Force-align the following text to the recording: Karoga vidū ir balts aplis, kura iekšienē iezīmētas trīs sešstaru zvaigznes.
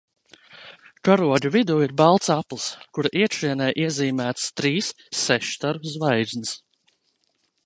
Karoga 1.07 1.51
vidū 1.55 1.75
ir 1.87 1.93
balts 2.01 2.31
aplis, 2.37 2.65
kura 2.97 3.13
iekšienē 3.21 3.69
iezīmētas 3.85 4.51
trīs 4.63 4.93
sešstaru 5.23 5.95
zvaigznes. 5.95 6.61